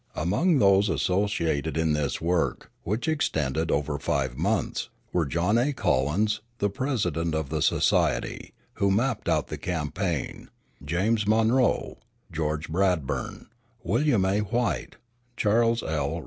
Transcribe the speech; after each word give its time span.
Among 0.15 0.57
those 0.57 0.89
associated 0.89 1.77
in 1.77 1.93
this 1.93 2.19
work, 2.19 2.71
which 2.81 3.07
extended 3.07 3.69
over 3.69 3.99
five 3.99 4.35
months, 4.35 4.89
were 5.13 5.27
John 5.27 5.59
A. 5.59 5.73
Collins, 5.73 6.41
the 6.57 6.71
president 6.71 7.35
of 7.35 7.49
the 7.49 7.61
society, 7.61 8.51
who 8.81 8.89
mapped 8.89 9.29
out 9.29 9.49
the 9.49 9.59
campaign; 9.59 10.49
James 10.83 11.27
Monroe; 11.27 11.99
George 12.31 12.67
Bradburn; 12.67 13.45
William 13.83 14.25
A. 14.25 14.39
White; 14.39 14.95
Charles 15.37 15.83
L. 15.83 16.19